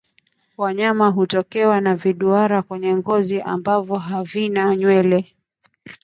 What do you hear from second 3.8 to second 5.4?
havina nywele